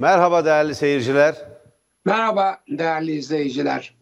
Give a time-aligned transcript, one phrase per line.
[0.00, 1.34] Merhaba değerli seyirciler.
[2.04, 3.94] Merhaba değerli izleyiciler.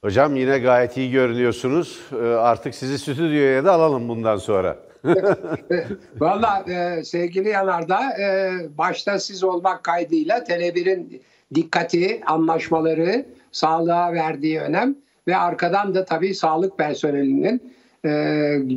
[0.00, 2.00] Hocam yine gayet iyi görünüyorsunuz.
[2.12, 4.76] Ee, artık sizi stüdyoya da alalım bundan sonra.
[6.20, 11.22] Valla e, sevgili Yanardağ e, başta siz olmak kaydıyla Tele1'in
[11.54, 14.96] dikkati, anlaşmaları, sağlığa verdiği önem
[15.28, 18.10] ve arkadan da tabii sağlık personelinin e,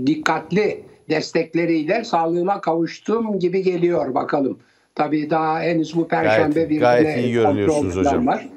[0.06, 4.60] dikkatli destekleriyle sağlığıma kavuştum gibi geliyor bakalım.
[4.96, 8.28] Tabii daha henüz bu perşembe Gayet- bir gayet iyi görünüyorsunuz hocam.
[8.28, 8.48] Var.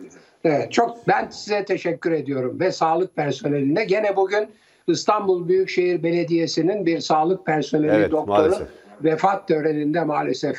[0.45, 3.85] Evet, çok ben size teşekkür ediyorum ve sağlık personeline.
[3.85, 4.49] Gene bugün
[4.87, 8.69] İstanbul Büyükşehir Belediyesi'nin bir sağlık personeli Evet, doktoru maalesef.
[9.05, 10.57] vefat töreninde maalesef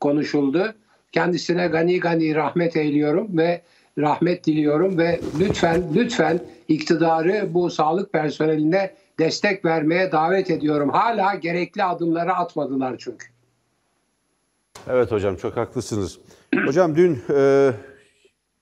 [0.00, 0.74] konuşuldu.
[1.12, 3.60] Kendisine gani gani rahmet eyliyorum ve
[3.98, 10.90] rahmet diliyorum ve lütfen lütfen iktidarı bu sağlık personeline destek vermeye davet ediyorum.
[10.90, 13.31] Hala gerekli adımları atmadılar çünkü.
[14.90, 16.18] Evet hocam çok haklısınız.
[16.66, 17.70] Hocam dün, e,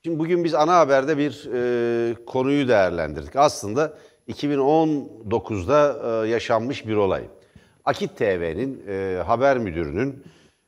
[0.03, 3.35] şimdi bugün biz ana haberde bir e, konuyu değerlendirdik.
[3.35, 3.97] Aslında
[4.29, 7.23] 2019'da e, yaşanmış bir olay.
[7.85, 10.23] Akit TV'nin e, haber müdürünün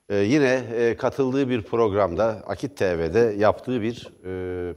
[0.09, 4.73] e, yine e, katıldığı bir programda Akit TV'de yaptığı bir e,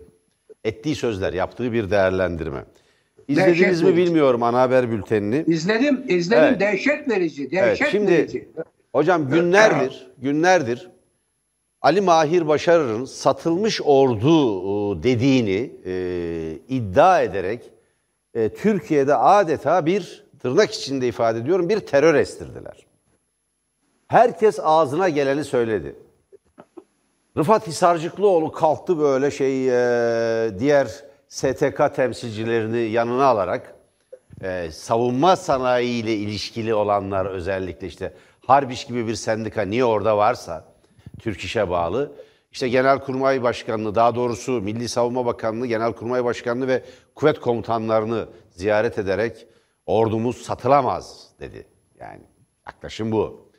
[0.65, 2.65] ettiği sözler, yaptığı bir değerlendirme.
[3.29, 3.97] İzlediniz Dehşet mi verici.
[3.97, 5.45] bilmiyorum ana haber bültenini.
[5.47, 6.45] İzledim, izledim.
[6.45, 6.61] Evet.
[6.61, 8.49] Dehşet verici, Evet, dehşet şimdi verici.
[8.97, 10.91] Hocam günlerdir, günlerdir
[11.83, 14.61] Ali Mahir Başarır'ın satılmış ordu
[14.99, 15.95] e, dediğini e,
[16.69, 17.71] iddia ederek
[18.35, 22.87] e, Türkiye'de adeta bir tırnak içinde ifade ediyorum bir terör estirdiler.
[24.07, 25.97] Herkes ağzına geleni söyledi.
[27.37, 33.75] Rıfat Hisarcıklıoğlu kalktı böyle şey e, diğer STK temsilcilerini yanına alarak
[34.43, 38.13] e, savunma sanayi ile ilişkili olanlar özellikle işte
[38.47, 40.65] Harbiş gibi bir sendika niye orada varsa
[41.19, 42.13] Türk İş'e bağlı
[42.53, 49.47] işte Genelkurmay Başkanlığı daha doğrusu Milli Savunma Bakanlığı, Genelkurmay Başkanlığı ve kuvvet komutanlarını ziyaret ederek
[49.87, 51.67] ordumuz satılamaz dedi.
[52.01, 52.23] Yani
[52.67, 53.51] yaklaşım bu.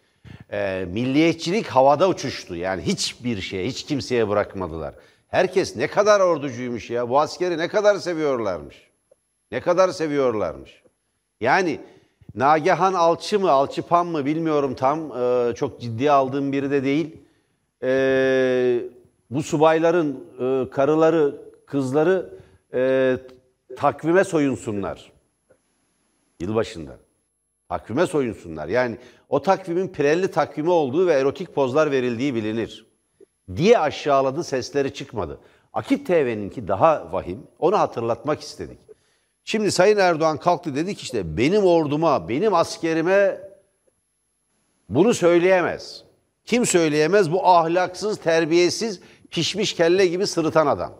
[0.51, 2.55] Ee, milliyetçilik havada uçuştu.
[2.55, 4.95] Yani hiçbir şeye, hiç kimseye bırakmadılar.
[5.27, 7.09] Herkes ne kadar orducuymuş ya.
[7.09, 8.91] Bu askeri ne kadar seviyorlarmış.
[9.51, 10.83] Ne kadar seviyorlarmış.
[11.41, 11.79] Yani
[12.37, 15.11] Nagihan Alçı mı, Alçıpan mı bilmiyorum tam.
[15.11, 17.17] Ee, çok ciddiye aldığım biri de değil.
[17.83, 18.79] Ee,
[19.29, 22.33] bu subayların e, karıları, kızları
[22.73, 23.17] e,
[23.77, 25.11] takvime soyunsunlar.
[26.39, 26.97] Yılbaşında.
[27.69, 28.67] Takvime soyunsunlar.
[28.67, 28.97] Yani
[29.29, 32.85] o takvimin pirelli takvimi olduğu ve erotik pozlar verildiği bilinir.
[33.55, 35.39] Diye aşağıladı sesleri çıkmadı.
[35.73, 37.47] Akit TV'ninki daha vahim.
[37.59, 38.86] Onu hatırlatmak istedik.
[39.49, 43.41] Şimdi Sayın Erdoğan kalktı dedi ki işte benim orduma, benim askerime
[44.89, 46.03] bunu söyleyemez.
[46.45, 47.31] Kim söyleyemez?
[47.31, 48.99] Bu ahlaksız, terbiyesiz,
[49.31, 50.93] pişmiş kelle gibi sırıtan adam.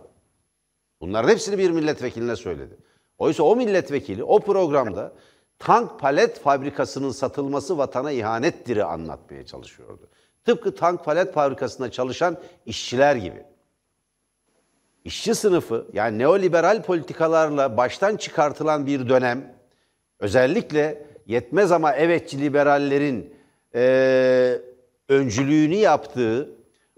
[1.02, 2.78] Bunların hepsini bir milletvekiline söyledi.
[3.18, 5.13] Oysa o milletvekili o programda
[5.59, 10.09] tank palet fabrikasının satılması vatana ihanettir anlatmaya çalışıyordu.
[10.46, 13.46] Tıpkı tank palet fabrikasında çalışan işçiler gibi.
[15.07, 19.53] İşçi sınıfı yani neoliberal politikalarla baştan çıkartılan bir dönem
[20.19, 23.34] özellikle yetmez ama evetçi liberallerin
[23.75, 24.62] eee,
[25.09, 26.50] öncülüğünü yaptığı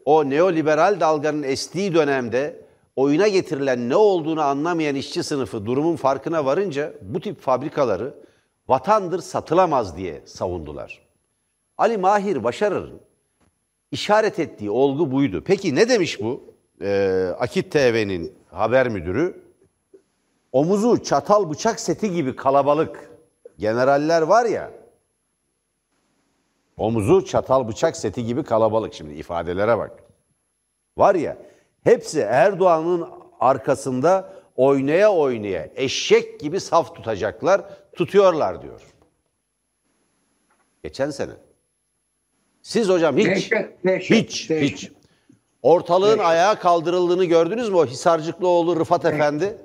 [0.06, 2.62] o neoliberal dalganın estiği dönemde
[2.96, 8.14] oyuna getirilen ne olduğunu anlamayan işçi sınıfı durumun farkına varınca bu tip fabrikaları
[8.68, 11.02] vatandır satılamaz diye savundular.
[11.78, 13.00] Ali Mahir Başarır'ın
[13.92, 15.44] işaret ettiği olgu buydu.
[15.46, 16.49] Peki ne demiş bu?
[16.82, 19.42] Ee, Akit TV'nin haber müdürü.
[20.52, 23.12] Omuzu çatal bıçak seti gibi kalabalık
[23.58, 24.72] generaller var ya.
[26.78, 30.04] Omuzu çatal bıçak seti gibi kalabalık şimdi ifadelere bak.
[30.98, 31.38] Var ya
[31.84, 33.08] hepsi Erdoğan'ın
[33.40, 37.62] arkasında oynaya oynaya eşek gibi saf tutacaklar,
[37.94, 38.82] tutuyorlar diyor.
[40.84, 41.32] Geçen sene.
[42.62, 44.72] Siz hocam hiç Dehşet, dehşet, hiç dehşet.
[44.72, 44.92] hiç
[45.62, 46.26] ortalığın Dehşet.
[46.26, 49.58] ayağa kaldırıldığını gördünüz mü o Hisarcıklıoğlu Rıfat Efendi?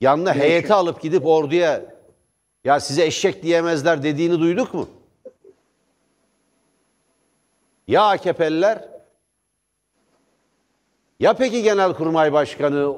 [0.00, 0.42] Yanına Dehşet.
[0.42, 1.84] heyeti alıp gidip orduya
[2.64, 4.88] ya size eşek diyemezler dediğini duyduk mu?
[7.88, 8.88] Ya AKP'liler?
[11.20, 12.96] Ya peki Genelkurmay Başkanı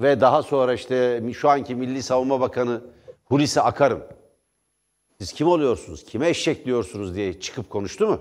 [0.00, 2.80] ve daha sonra işte şu anki Milli Savunma Bakanı
[3.24, 4.02] Hulusi Akar'ın
[5.18, 8.20] siz kim oluyorsunuz, kime eşek diyorsunuz diye çıkıp konuştu mu?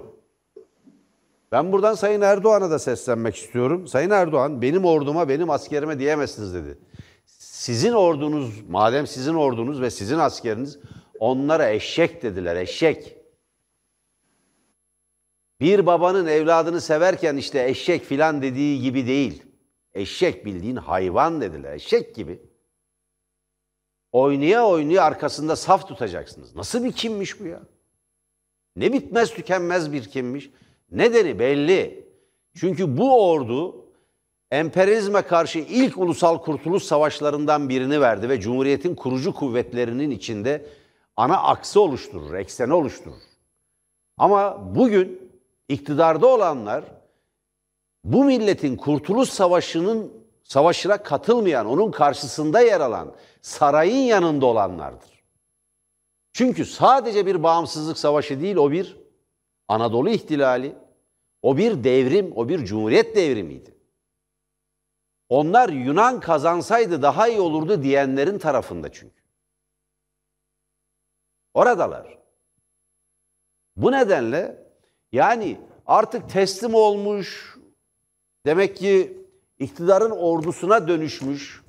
[1.52, 3.88] Ben buradan Sayın Erdoğan'a da seslenmek istiyorum.
[3.88, 6.78] Sayın Erdoğan benim orduma, benim askerime diyemezsiniz dedi.
[7.26, 10.80] Sizin ordunuz, madem sizin ordunuz ve sizin askeriniz
[11.20, 13.18] onlara eşek dediler, eşek.
[15.60, 19.44] Bir babanın evladını severken işte eşek filan dediği gibi değil.
[19.94, 21.74] Eşek bildiğin hayvan dediler.
[21.74, 22.42] Eşek gibi.
[24.12, 26.56] Oynaya oynaya arkasında saf tutacaksınız.
[26.56, 27.62] Nasıl bir kimmiş bu ya?
[28.76, 30.50] Ne bitmez tükenmez bir kimmiş.
[30.92, 32.08] Nedeni belli.
[32.56, 33.86] Çünkü bu ordu
[34.52, 40.66] emperyalizme karşı ilk ulusal kurtuluş savaşlarından birini verdi ve Cumhuriyet'in kurucu kuvvetlerinin içinde
[41.18, 43.22] ana aksı oluşturur, ekseni oluşturur.
[44.18, 45.32] Ama bugün
[45.70, 46.84] iktidarda olanlar
[48.04, 50.14] bu milletin kurtuluş savaşının
[50.44, 55.24] savaşına katılmayan, onun karşısında yer alan, sarayın yanında olanlardır.
[56.34, 59.01] Çünkü sadece bir bağımsızlık savaşı değil, o bir
[59.72, 60.76] Anadolu ihtilali,
[61.42, 63.76] o bir devrim, o bir cumhuriyet devrimiydi.
[65.30, 69.22] Onlar Yunan kazansaydı daha iyi olurdu diyenlerin tarafında çünkü.
[71.54, 72.20] Oradalar.
[73.76, 74.64] Bu nedenle
[75.12, 77.58] yani artık teslim olmuş,
[78.46, 79.18] demek ki
[79.60, 81.64] iktidarın ordusuna dönüşmüş,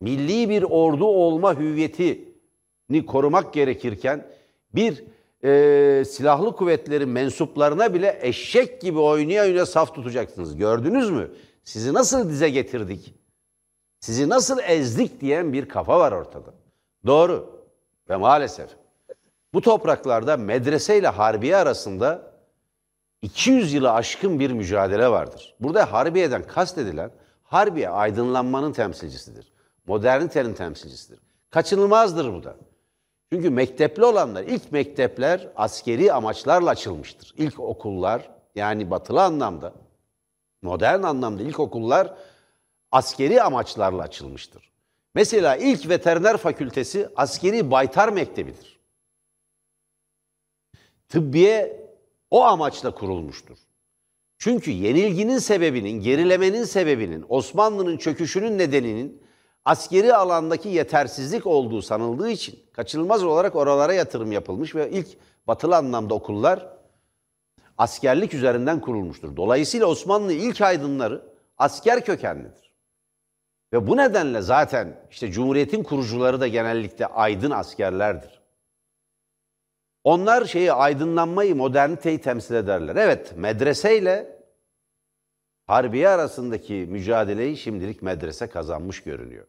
[0.00, 4.28] milli bir ordu olma hüviyetini korumak gerekirken
[4.74, 5.11] bir
[5.44, 10.56] e, silahlı kuvvetlerin mensuplarına bile eşek gibi oynaya oynaya saf tutacaksınız.
[10.56, 11.30] Gördünüz mü?
[11.64, 13.14] Sizi nasıl dize getirdik?
[14.00, 16.54] Sizi nasıl ezdik diyen bir kafa var ortada.
[17.06, 17.66] Doğru
[18.08, 18.70] ve maalesef
[19.54, 22.32] bu topraklarda medrese ile harbiye arasında
[23.22, 25.54] 200 yılı aşkın bir mücadele vardır.
[25.60, 27.10] Burada harbiyeden kastedilen
[27.42, 29.52] harbiye aydınlanmanın temsilcisidir.
[29.86, 31.20] Modernitenin temsilcisidir.
[31.50, 32.56] Kaçınılmazdır bu da.
[33.32, 37.34] Çünkü mektepli olanlar, ilk mektepler askeri amaçlarla açılmıştır.
[37.36, 39.74] İlk okullar yani batılı anlamda,
[40.62, 42.14] modern anlamda ilk okullar
[42.90, 44.72] askeri amaçlarla açılmıştır.
[45.14, 48.80] Mesela ilk veteriner fakültesi askeri baytar mektebidir.
[51.08, 51.86] Tıbbiye
[52.30, 53.58] o amaçla kurulmuştur.
[54.38, 59.22] Çünkü yenilginin sebebinin, gerilemenin sebebinin, Osmanlı'nın çöküşünün nedeninin
[59.64, 65.08] askeri alandaki yetersizlik olduğu sanıldığı için kaçınılmaz olarak oralara yatırım yapılmış ve ilk
[65.46, 66.66] batılı anlamda okullar
[67.78, 69.36] askerlik üzerinden kurulmuştur.
[69.36, 71.22] Dolayısıyla Osmanlı ilk aydınları
[71.58, 72.72] asker kökenlidir.
[73.72, 78.42] Ve bu nedenle zaten işte Cumhuriyet'in kurucuları da genellikle aydın askerlerdir.
[80.04, 82.96] Onlar şeyi aydınlanmayı, moderniteyi temsil ederler.
[82.96, 84.31] Evet, medreseyle
[85.72, 89.46] harbiye arasındaki mücadeleyi şimdilik medrese kazanmış görünüyor.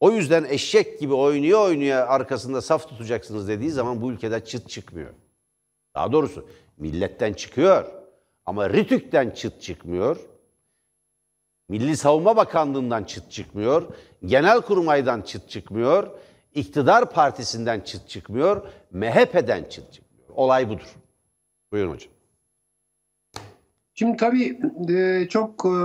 [0.00, 5.14] O yüzden eşek gibi oynuyor oynuyor arkasında saf tutacaksınız dediği zaman bu ülkede çıt çıkmıyor.
[5.94, 7.84] Daha doğrusu milletten çıkıyor
[8.46, 10.16] ama RİTÜK'ten çıt çıkmıyor.
[11.68, 13.82] Milli Savunma Bakanlığı'ndan çıt çıkmıyor.
[14.24, 16.10] Genel Kurmay'dan çıt çıkmıyor.
[16.54, 18.66] İktidar partisinden çıt çıkmıyor.
[18.90, 20.28] MHP'den çıt çıkmıyor.
[20.34, 20.96] Olay budur.
[21.72, 22.15] Buyurun hocam.
[23.98, 24.58] Şimdi tabii
[24.88, 25.76] e, çok e,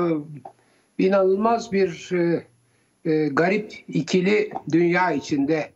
[1.04, 2.10] inanılmaz bir
[3.06, 5.72] e, garip ikili dünya içinde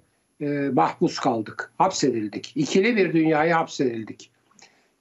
[0.73, 2.51] mahpus kaldık, hapsedildik.
[2.55, 4.31] İkili bir dünyaya hapsedildik.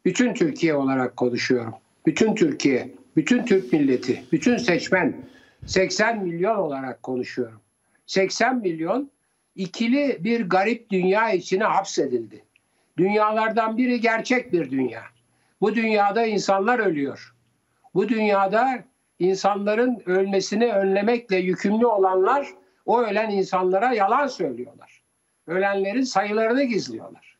[0.05, 1.75] Bütün Türkiye olarak konuşuyorum.
[2.07, 5.17] Bütün Türkiye, bütün Türk milleti, bütün seçmen
[5.67, 7.61] 80 milyon olarak konuşuyorum.
[8.07, 9.11] 80 milyon
[9.57, 12.43] ikili bir garip dünya içine hapsedildi.
[12.99, 15.14] Dünyalardan biri gerçek bir dünya.
[15.65, 17.35] Bu dünyada insanlar ölüyor.
[17.95, 18.85] Bu dünyada
[19.19, 22.49] insanların ölmesini önlemekle yükümlü olanlar
[22.87, 25.03] o ölen insanlara yalan söylüyorlar.
[25.47, 27.39] Ölenlerin sayılarını gizliyorlar.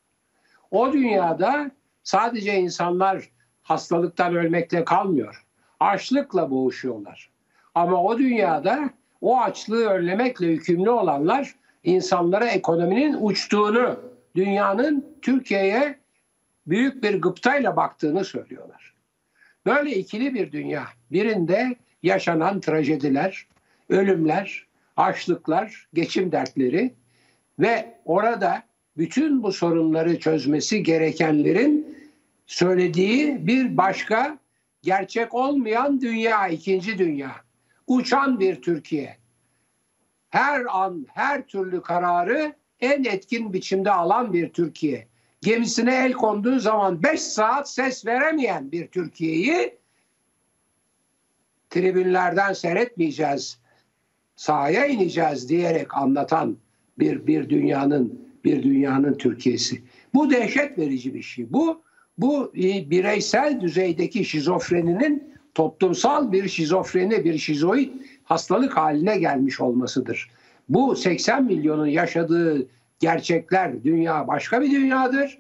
[0.71, 1.71] O dünyada
[2.03, 3.31] sadece insanlar
[3.63, 5.45] hastalıktan ölmekle kalmıyor.
[5.81, 7.31] Açlıkla boğuşuyorlar.
[7.75, 8.91] Ama o dünyada
[9.21, 14.01] o açlığı önlemekle yükümlü olanlar insanlara ekonominin uçtuğunu,
[14.37, 16.04] dünyanın Türkiye'ye
[16.67, 18.95] büyük bir gıptayla baktığını söylüyorlar.
[19.67, 20.85] Böyle ikili bir dünya.
[21.13, 23.47] Birinde yaşanan trajediler,
[23.89, 24.67] ölümler,
[24.97, 26.95] açlıklar, geçim dertleri
[27.59, 28.63] ve orada
[28.97, 31.99] bütün bu sorunları çözmesi gerekenlerin
[32.47, 34.39] söylediği bir başka
[34.83, 37.33] gerçek olmayan dünya, ikinci dünya.
[37.87, 39.17] Uçan bir Türkiye.
[40.31, 45.07] Her an, her türlü kararı en etkin biçimde alan bir Türkiye
[45.45, 49.79] gemisine el konduğu zaman 5 saat ses veremeyen bir Türkiye'yi
[51.71, 53.59] tribünlerden seyretmeyeceğiz,
[54.37, 56.57] sahaya ineceğiz diyerek anlatan
[56.99, 59.83] bir bir dünyanın bir dünyanın Türkiye'si.
[60.15, 61.53] Bu dehşet verici bir şey.
[61.53, 61.83] Bu
[62.19, 67.91] bu e, bireysel düzeydeki şizofreninin toplumsal bir şizofreni, bir şizoid
[68.25, 70.31] hastalık haline gelmiş olmasıdır.
[70.69, 72.67] Bu 80 milyonun yaşadığı
[73.05, 75.39] gerçekler, dünya başka bir dünyadır.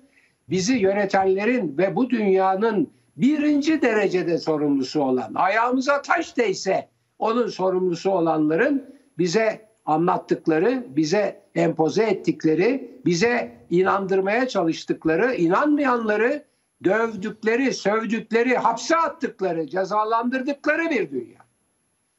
[0.49, 8.85] Bizi yönetenlerin ve bu dünyanın birinci derecede sorumlusu olan, ayağımıza taş değse onun sorumlusu olanların
[9.18, 16.44] bize anlattıkları, bize empoze ettikleri, bize inandırmaya çalıştıkları, inanmayanları
[16.85, 21.40] dövdükleri, sövdükleri, hapse attıkları, cezalandırdıkları bir dünya.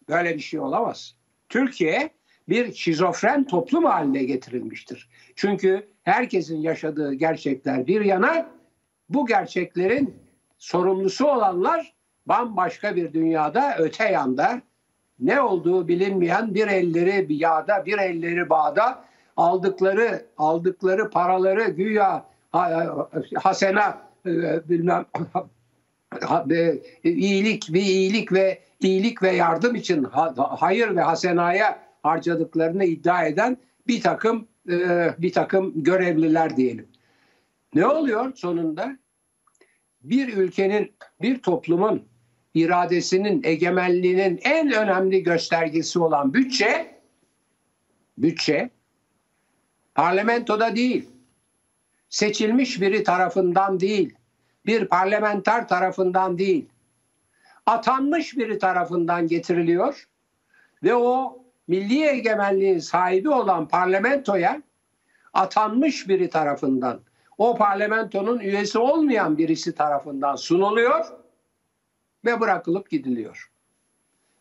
[0.10, 1.16] Böyle bir şey olamaz.
[1.50, 2.10] Türkiye
[2.50, 5.10] bir şizofren toplum haline getirilmiştir.
[5.36, 8.50] Çünkü herkesin yaşadığı gerçekler bir yana,
[9.10, 10.16] bu gerçeklerin
[10.58, 11.94] sorumlusu olanlar
[12.26, 14.62] bambaşka bir dünyada öte yanda
[15.20, 19.06] ne olduğu bilinmeyen bir elleri yağda bir elleri bağda
[19.38, 22.26] aldıkları aldıkları paraları güya
[23.36, 25.06] hasena e, bilmem
[27.04, 30.04] iyilik bir iyilik ve iyilik ve yardım için
[30.38, 33.58] hayır ve hasenaya harcadıklarını iddia eden
[33.88, 36.88] bir takım e, bir takım görevliler diyelim.
[37.74, 38.98] Ne oluyor sonunda?
[40.02, 42.08] Bir ülkenin, bir toplumun
[42.54, 47.02] iradesinin, egemenliğinin en önemli göstergesi olan bütçe,
[48.18, 48.70] bütçe
[49.96, 51.10] parlamentoda değil,
[52.10, 54.14] seçilmiş biri tarafından değil,
[54.66, 56.70] bir parlamenter tarafından değil,
[57.66, 60.08] atanmış biri tarafından getiriliyor
[60.84, 64.62] ve o milli egemenliğin sahibi olan parlamentoya
[65.34, 67.00] atanmış biri tarafından,
[67.38, 71.06] o parlamentonun üyesi olmayan birisi tarafından sunuluyor
[72.26, 73.52] ve bırakılıp gidiliyor.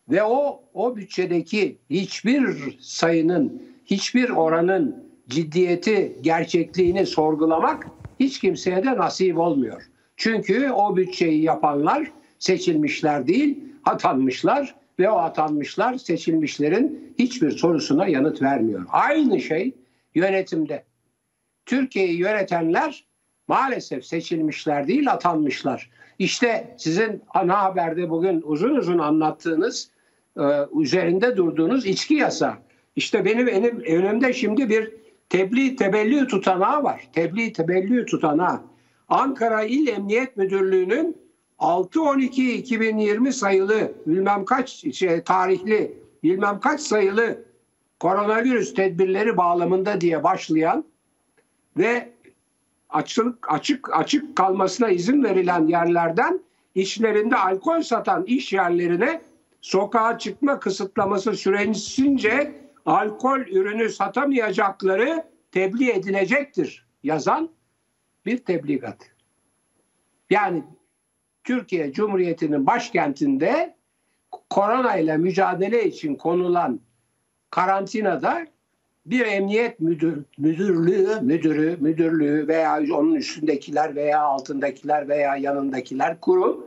[0.09, 7.87] Ve o o bütçedeki hiçbir sayının, hiçbir oranın ciddiyeti, gerçekliğini sorgulamak
[8.19, 9.89] hiç kimseye de nasip olmuyor.
[10.17, 18.85] Çünkü o bütçeyi yapanlar seçilmişler değil, atanmışlar ve o atanmışlar seçilmişlerin hiçbir sorusuna yanıt vermiyor.
[18.89, 19.73] Aynı şey
[20.15, 20.83] yönetimde.
[21.65, 23.05] Türkiye'yi yönetenler
[23.47, 25.89] maalesef seçilmişler değil, atanmışlar.
[26.19, 29.89] İşte sizin ana haberde bugün uzun uzun anlattığınız,
[30.37, 30.43] e,
[30.79, 32.57] üzerinde durduğunuz içki yasa.
[32.95, 34.91] İşte benim, benim önümde şimdi bir
[35.29, 37.07] tebliğ tebellü tutanağı var.
[37.13, 38.61] Tebliğ tebellü tutanağı.
[39.09, 41.17] Ankara İl Emniyet Müdürlüğü'nün
[41.59, 47.45] 6-12-2020 sayılı bilmem kaç şey, tarihli bilmem kaç sayılı
[47.99, 50.85] koronavirüs tedbirleri bağlamında diye başlayan
[51.77, 52.09] ve
[52.89, 56.39] açık açık açık kalmasına izin verilen yerlerden
[56.75, 59.21] içlerinde alkol satan iş yerlerine
[59.61, 67.49] sokağa çıkma kısıtlaması süresince alkol ürünü satamayacakları tebliğ edilecektir yazan
[68.25, 68.97] bir tebligat.
[70.29, 70.63] Yani
[71.45, 73.75] Türkiye Cumhuriyeti'nin başkentinde
[74.49, 76.79] korona ile mücadele için konulan
[77.49, 78.47] karantinada
[79.05, 86.65] bir emniyet müdür, müdürlüğü, müdürü, müdürlüğü veya onun üstündekiler veya altındakiler veya yanındakiler kurum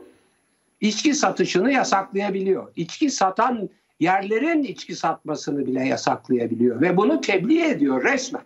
[0.81, 2.71] içki satışını yasaklayabiliyor.
[2.75, 3.69] İçki satan
[3.99, 8.43] yerlerin içki satmasını bile yasaklayabiliyor ve bunu tebliğ ediyor resmen.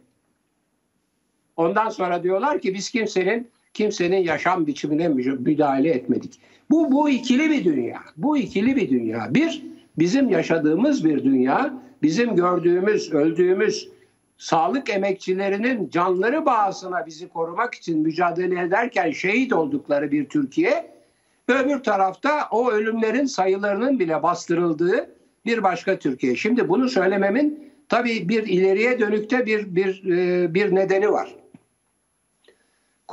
[1.57, 6.39] Ondan sonra diyorlar ki biz kimsenin kimsenin yaşam biçimine müdahale etmedik.
[6.69, 7.99] Bu bu ikili bir dünya.
[8.17, 9.27] Bu ikili bir dünya.
[9.29, 9.63] Bir
[9.97, 13.89] bizim yaşadığımız bir dünya, bizim gördüğümüz, öldüğümüz
[14.37, 20.93] sağlık emekçilerinin canları bağısına bizi korumak için mücadele ederken şehit oldukları bir Türkiye.
[21.47, 25.09] Öbür tarafta o ölümlerin sayılarının bile bastırıldığı
[25.45, 26.35] bir başka Türkiye.
[26.35, 31.35] Şimdi bunu söylememin tabii bir ileriye dönükte bir bir e, bir nedeni var.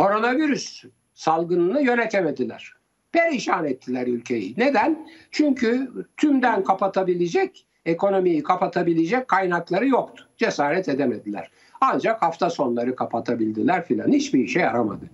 [0.00, 2.72] Koronavirüs salgınını yönetemediler.
[3.12, 4.54] Perişan ettiler ülkeyi.
[4.56, 5.08] Neden?
[5.30, 10.28] Çünkü tümden kapatabilecek, ekonomiyi kapatabilecek kaynakları yoktu.
[10.36, 11.50] Cesaret edemediler.
[11.80, 14.12] Ancak hafta sonları kapatabildiler filan.
[14.12, 15.04] Hiçbir işe yaramadı.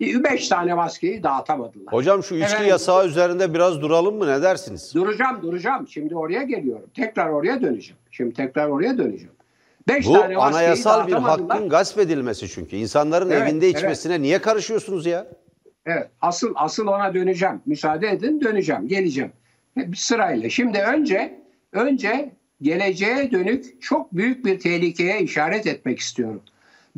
[0.00, 1.92] Beş tane maskeyi dağıtamadılar.
[1.92, 2.68] Hocam şu içki evet.
[2.68, 4.28] yasağı üzerinde biraz duralım mı?
[4.28, 4.94] Ne dersiniz?
[4.94, 5.88] Duracağım, duracağım.
[5.88, 6.90] Şimdi oraya geliyorum.
[6.94, 7.98] Tekrar oraya döneceğim.
[8.10, 9.35] Şimdi tekrar oraya döneceğim.
[9.88, 12.76] Beş Bu tane anayasal bir hakkın gasp edilmesi çünkü.
[12.76, 14.22] İnsanların evet, evinde içmesine evet.
[14.22, 15.26] niye karışıyorsunuz ya?
[15.86, 16.10] Evet.
[16.20, 17.62] Asıl asıl ona döneceğim.
[17.66, 18.88] Müsaade edin döneceğim.
[18.88, 19.32] Geleceğim.
[19.76, 20.50] Bir sırayla.
[20.50, 21.40] Şimdi önce
[21.72, 26.42] önce geleceğe dönük çok büyük bir tehlikeye işaret etmek istiyorum.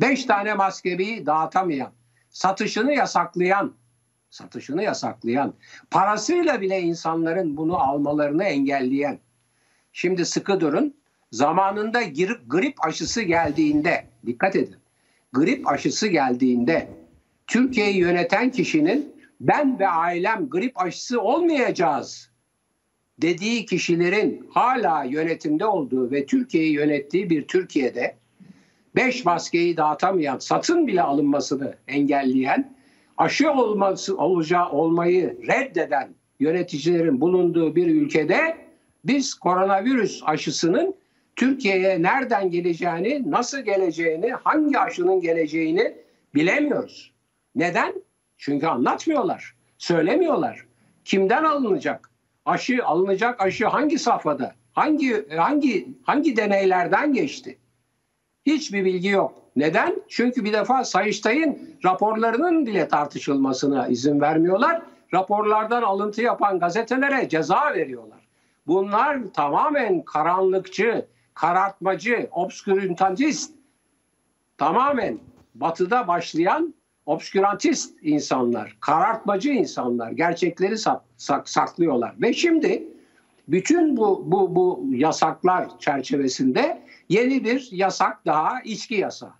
[0.01, 1.91] Beş tane maskeyi dağıtamayan,
[2.29, 3.73] satışını yasaklayan,
[4.29, 5.53] satışını yasaklayan,
[5.91, 9.19] parasıyla bile insanların bunu almalarını engelleyen.
[9.93, 10.93] Şimdi sıkı durun.
[11.31, 12.01] Zamanında
[12.47, 14.75] grip aşısı geldiğinde, dikkat edin.
[15.33, 16.87] Grip aşısı geldiğinde
[17.47, 22.29] Türkiye'yi yöneten kişinin ben ve ailem grip aşısı olmayacağız
[23.21, 28.15] dediği kişilerin hala yönetimde olduğu ve Türkiye'yi yönettiği bir Türkiye'de
[28.95, 32.73] beş maskeyi dağıtamayan, satın bile alınmasını engelleyen
[33.17, 36.09] aşı olması olacağı olmayı reddeden
[36.39, 38.57] yöneticilerin bulunduğu bir ülkede
[39.05, 40.95] biz koronavirüs aşısının
[41.39, 45.95] Türkiye'ye nereden geleceğini, nasıl geleceğini, hangi aşının geleceğini
[46.35, 47.13] bilemiyoruz.
[47.55, 47.93] Neden?
[48.37, 50.65] Çünkü anlatmıyorlar, söylemiyorlar.
[51.05, 52.11] Kimden alınacak?
[52.45, 54.55] Aşı alınacak aşı hangi safhada?
[54.73, 57.57] Hangi hangi hangi deneylerden geçti?
[58.45, 59.41] Hiçbir bilgi yok.
[59.55, 59.95] Neden?
[60.09, 64.81] Çünkü bir defa Sayıştay'ın raporlarının bile tartışılmasına izin vermiyorlar.
[65.13, 68.19] Raporlardan alıntı yapan gazetelere ceza veriyorlar.
[68.67, 71.05] Bunlar tamamen karanlıkçı,
[71.41, 73.53] karartmacı, obskürantist,
[74.57, 75.17] tamamen
[75.55, 76.73] batıda başlayan
[77.05, 82.15] obskürantist insanlar, karartmacı insanlar, gerçekleri sak, sak, saklıyorlar.
[82.21, 82.83] Ve şimdi
[83.47, 89.33] bütün bu, bu, bu yasaklar çerçevesinde yeni bir yasak daha içki yasağı.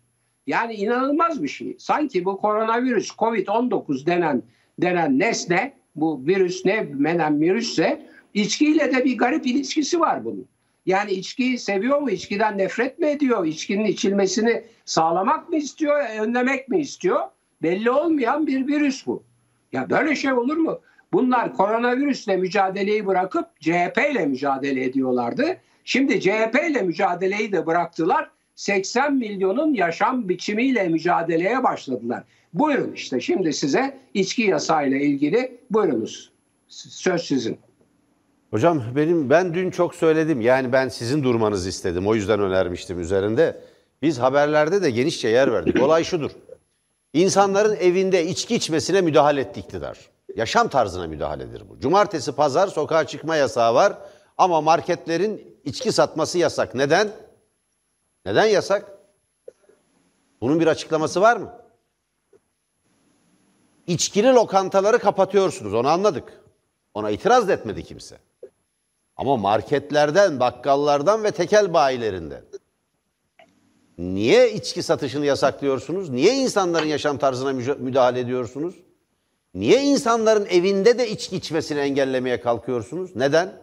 [0.48, 1.76] Yani inanılmaz bir şey.
[1.80, 4.44] Sanki bu koronavirüs, Covid-19 denen
[4.82, 10.48] denen nesne, bu virüs ne menen virüsse içkiyle de bir garip ilişkisi var bunun.
[10.86, 12.10] Yani içkiyi seviyor mu?
[12.10, 13.46] İçkiden nefret mi ediyor?
[13.46, 16.04] İçkinin içilmesini sağlamak mı istiyor?
[16.20, 17.20] Önlemek mi istiyor?
[17.62, 19.24] Belli olmayan bir virüs bu.
[19.72, 20.80] Ya böyle şey olur mu?
[21.14, 25.58] Bunlar koronavirüsle mücadeleyi bırakıp CHP ile mücadele ediyorlardı.
[25.84, 28.30] Şimdi CHP ile mücadeleyi de bıraktılar.
[28.56, 32.24] 80 milyonun yaşam biçimiyle mücadeleye başladılar.
[32.54, 36.32] Buyurun işte şimdi size içki yasayla ilgili buyurunuz.
[36.68, 37.58] Söz sizin.
[38.52, 40.42] Hocam benim ben dün çok söyledim.
[40.42, 42.08] Yani ben sizin durmanızı istedim.
[42.08, 43.62] O yüzden önermiştim üzerinde.
[44.02, 45.82] Biz haberlerde de genişçe yer verdik.
[45.82, 46.32] Olay şudur.
[47.14, 49.98] İnsanların evinde içki içmesine müdahale etti iktidar.
[50.36, 51.80] Yaşam tarzına müdahaledir bu.
[51.80, 53.98] Cumartesi, pazar sokağa çıkma yasağı var
[54.38, 56.76] ama marketlerin içki satması yasak.
[56.76, 57.10] Neden?
[58.26, 58.98] Neden yasak?
[60.42, 61.54] Bunun bir açıklaması var mı?
[63.88, 65.74] İçkili lokantaları kapatıyorsunuz.
[65.74, 66.34] Onu anladık.
[66.94, 68.18] Ona itiraz da etmedi kimse.
[69.20, 72.42] Ama marketlerden, bakkallardan ve tekel bayilerinden
[73.98, 76.10] niye içki satışını yasaklıyorsunuz?
[76.10, 78.76] Niye insanların yaşam tarzına müdahale ediyorsunuz?
[79.54, 83.16] Niye insanların evinde de içki içmesini engellemeye kalkıyorsunuz?
[83.16, 83.62] Neden?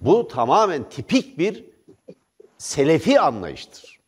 [0.00, 1.64] Bu tamamen tipik bir
[2.58, 4.00] selefi anlayıştır.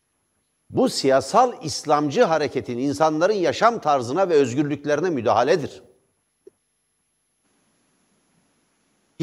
[0.70, 5.82] Bu siyasal İslamcı hareketin insanların yaşam tarzına ve özgürlüklerine müdahaledir.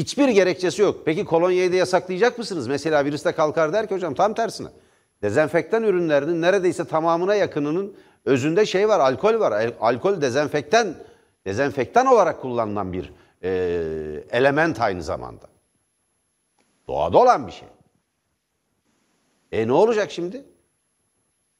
[0.02, 1.02] Hiçbir gerekçesi yok.
[1.04, 2.68] Peki kolonyayı da yasaklayacak mısınız?
[2.68, 4.68] Mesela birisi de kalkar der ki hocam tam tersine.
[5.22, 9.72] Dezenfektan ürünlerinin neredeyse tamamına yakınının özünde şey var, alkol var.
[9.80, 10.94] Alkol dezenfektan,
[11.46, 13.12] dezenfektan olarak kullanılan bir
[13.42, 13.50] e,
[14.30, 15.46] element aynı zamanda.
[16.88, 17.68] Doğada olan bir şey.
[19.52, 20.44] E ne olacak şimdi?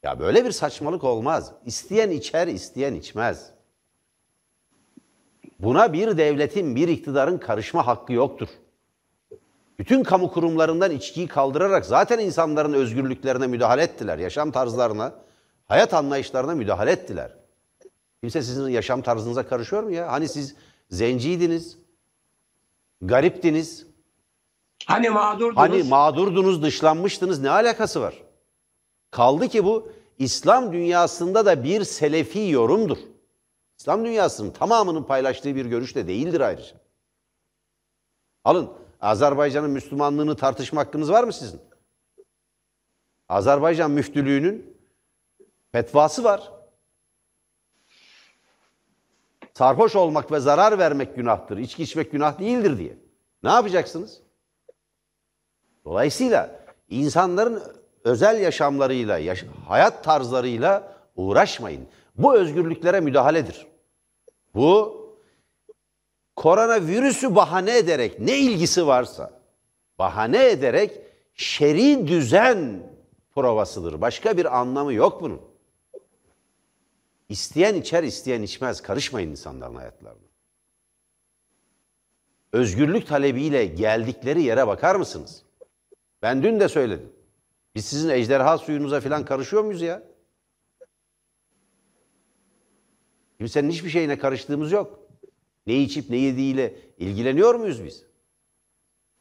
[0.02, 1.52] Ya böyle bir saçmalık olmaz.
[1.64, 3.50] İsteyen içer, isteyen içmez.
[5.62, 8.48] Buna bir devletin, bir iktidarın karışma hakkı yoktur.
[9.78, 14.18] Bütün kamu kurumlarından içkiyi kaldırarak zaten insanların özgürlüklerine müdahale ettiler.
[14.18, 15.14] Yaşam tarzlarına,
[15.68, 17.36] hayat anlayışlarına müdahale ettiler.
[18.20, 20.12] Kimse sizin yaşam tarzınıza karışıyor mu ya?
[20.12, 20.54] Hani siz
[20.90, 21.78] zenciydiniz,
[23.02, 23.86] gariptiniz.
[24.86, 25.56] Hani mağdurdunuz.
[25.56, 27.40] Hani mağdurdunuz, dışlanmıştınız.
[27.40, 28.22] Ne alakası var?
[29.10, 32.98] Kaldı ki bu İslam dünyasında da bir selefi yorumdur.
[33.82, 36.76] İslam dünyasının tamamının paylaştığı bir görüş de değildir ayrıca.
[38.44, 41.60] Alın, Azerbaycan'ın Müslümanlığını tartışma hakkınız var mı sizin?
[43.28, 44.76] Azerbaycan müftülüğünün
[45.72, 46.52] fetvası var.
[49.54, 52.98] Sarhoş olmak ve zarar vermek günahtır, içki içmek günah değildir diye.
[53.42, 54.20] Ne yapacaksınız?
[55.84, 57.62] Dolayısıyla insanların
[58.04, 61.88] özel yaşamlarıyla, yaş hayat tarzlarıyla uğraşmayın.
[62.16, 63.71] Bu özgürlüklere müdahaledir.
[64.54, 65.02] Bu
[66.36, 69.40] koronavirüsü bahane ederek ne ilgisi varsa
[69.98, 71.00] bahane ederek
[71.34, 72.82] şer'i düzen
[73.34, 74.00] provasıdır.
[74.00, 75.40] Başka bir anlamı yok bunun.
[77.28, 78.80] İsteyen içer, isteyen içmez.
[78.80, 80.18] Karışmayın insanların hayatlarına.
[82.52, 85.42] Özgürlük talebiyle geldikleri yere bakar mısınız?
[86.22, 87.12] Ben dün de söyledim.
[87.74, 90.02] Biz sizin ejderha suyunuza falan karışıyor muyuz ya?
[93.42, 94.98] Kimsenin hiçbir şeyine karıştığımız yok.
[95.66, 98.04] Ne içip ne yediğiyle ilgileniyor muyuz biz?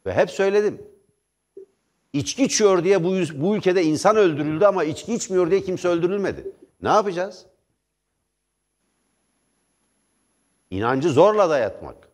[0.06, 0.82] Ve hep söyledim.
[2.12, 6.52] İçki içiyor diye bu, bu ülkede insan öldürüldü ama içki içmiyor diye kimse öldürülmedi.
[6.82, 7.46] Ne yapacağız?
[10.70, 12.08] İnancı zorla dayatmak.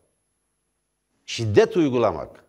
[1.25, 2.45] Şiddet uygulamak.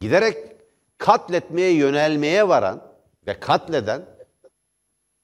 [0.00, 0.56] Giderek
[0.98, 2.92] katletmeye yönelmeye varan
[3.26, 4.02] ve katleden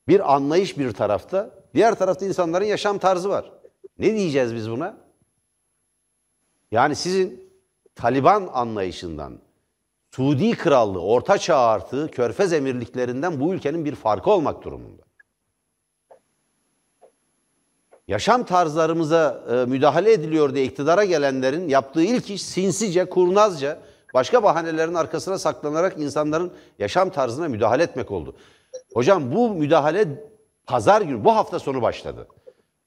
[0.09, 3.53] Bir anlayış bir tarafta, diğer tarafta insanların yaşam tarzı var.
[3.99, 4.97] Ne diyeceğiz biz buna?
[6.71, 7.51] Yani sizin
[7.95, 9.39] Taliban anlayışından,
[10.11, 15.03] Suudi Krallığı, Orta Çağ artığı, Körfez emirliklerinden bu ülkenin bir farkı olmak durumunda.
[18.09, 23.79] Yaşam tarzlarımıza e, müdahale ediliyor diye iktidara gelenlerin yaptığı ilk iş sinsice, kurnazca,
[24.15, 28.37] başka bahanelerin arkasına saklanarak insanların yaşam tarzına müdahale etmek oldu.
[28.95, 30.09] Hocam bu müdahale
[30.67, 32.29] pazar günü, bu hafta sonu başladı.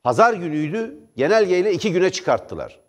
[0.03, 2.79] Pazar günüydü, genelgeyle iki güne çıkarttılar.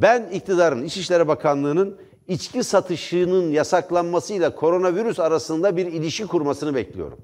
[0.00, 7.18] Ben iktidarın, İçişleri Bakanlığı'nın içki satışının yasaklanmasıyla koronavirüs arasında bir ilişki kurmasını bekliyorum.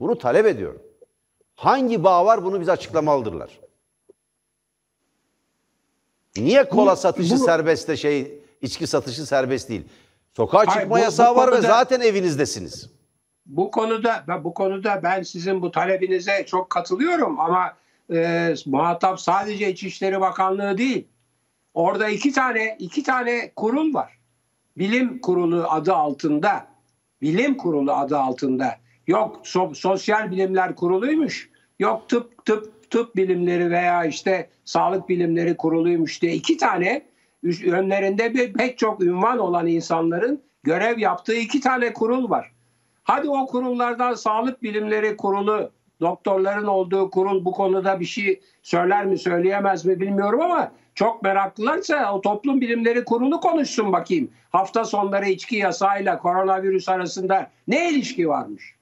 [0.00, 0.82] Bunu talep ediyorum.
[1.54, 3.60] Hangi bağ var bunu bize açıklamalıdırlar.
[6.36, 9.84] Niye kola Bu- satışı bu- serbest de şey içki satışı serbest değil?
[10.36, 12.90] Sokağa Hayır, çıkma bu- bu yasağı var ve konuda- zaten evinizdesiniz.
[13.46, 17.74] Bu konuda bu konuda ben sizin bu talebinize çok katılıyorum ama
[18.12, 21.08] e, muhatap sadece İçişleri Bakanlığı değil.
[21.74, 24.18] Orada iki tane iki tane kurul var.
[24.78, 26.66] Bilim Kurulu adı altında.
[27.22, 28.78] Bilim Kurulu adı altında.
[29.06, 31.50] Yok so- Sosyal Bilimler Kurulu'ymuş.
[31.78, 37.02] Yok tıp tıp tıp bilimleri veya işte sağlık bilimleri kuruluymuş diye iki tane
[37.66, 42.52] önlerinde bir pek çok ünvan olan insanların görev yaptığı iki tane kurul var.
[43.04, 49.18] Hadi o kurullardan Sağlık Bilimleri Kurulu, doktorların olduğu kurul bu konuda bir şey söyler mi
[49.18, 54.30] söyleyemez mi bilmiyorum ama çok meraklılarsa o Toplum Bilimleri Kurulu konuşsun bakayım.
[54.50, 58.74] Hafta sonları içki yasağıyla koronavirüs arasında ne ilişki varmış?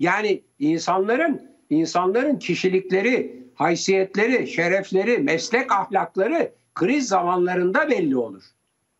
[0.00, 8.42] Yani insanların insanların kişilikleri, haysiyetleri, şerefleri, meslek ahlakları kriz zamanlarında belli olur.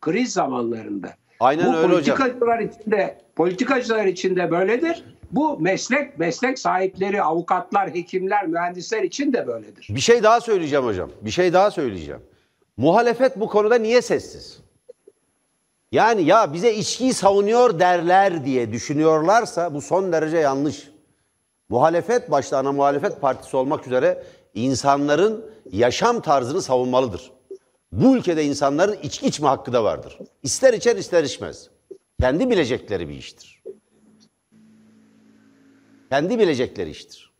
[0.00, 1.14] Kriz zamanlarında.
[1.40, 2.18] Aynen Bu öyle hocam.
[2.60, 5.04] içinde, politikacılar içinde böyledir.
[5.32, 9.86] Bu meslek meslek sahipleri, avukatlar, hekimler, mühendisler için de böyledir.
[9.90, 11.10] Bir şey daha söyleyeceğim hocam.
[11.20, 12.20] Bir şey daha söyleyeceğim.
[12.76, 14.58] Muhalefet bu konuda niye sessiz?
[15.92, 20.90] Yani ya bize içkiyi savunuyor derler diye düşünüyorlarsa bu son derece yanlış.
[21.68, 24.22] Muhalefet başta ana muhalefet partisi olmak üzere
[24.54, 27.32] insanların yaşam tarzını savunmalıdır.
[27.92, 30.18] Bu ülkede insanların içki içme hakkı da vardır.
[30.42, 31.70] İster içer ister içmez.
[32.20, 33.62] Kendi bilecekleri bir iştir.
[36.10, 37.32] Kendi bilecekleri iştir.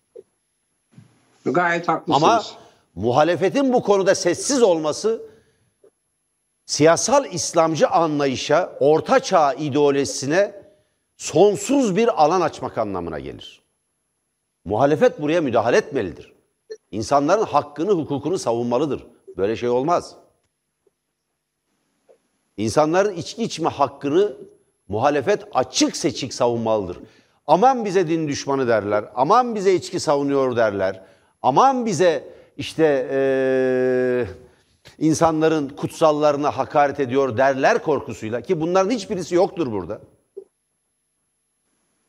[1.45, 2.23] Gayet haklısınız.
[2.23, 2.45] Ama
[2.95, 5.23] muhalefetin bu konuda sessiz olması
[6.67, 10.63] siyasal İslamcı anlayışa, orta çağ ideolojisine
[11.17, 13.63] sonsuz bir alan açmak anlamına gelir.
[14.65, 16.33] Muhalefet buraya müdahale etmelidir.
[16.91, 19.07] İnsanların hakkını, hukukunu savunmalıdır.
[19.37, 20.17] Böyle şey olmaz.
[22.57, 24.37] İnsanların içki içme hakkını
[24.89, 26.99] muhalefet açık seçik savunmalıdır.
[27.47, 31.03] Aman bize din düşmanı derler, aman bize içki savunuyor derler,
[31.43, 34.29] aman bize işte eee,
[34.99, 40.01] insanların kutsallarına hakaret ediyor derler korkusuyla ki bunların hiçbirisi yoktur burada.